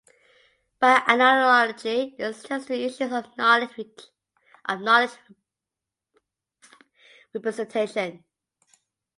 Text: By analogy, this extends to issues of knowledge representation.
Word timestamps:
By 0.79 1.03
analogy, 1.05 2.15
this 2.17 2.39
extends 2.39 2.65
to 2.65 2.73
issues 2.73 3.11
of 3.13 3.37
knowledge 3.37 3.69
representation. 7.35 8.23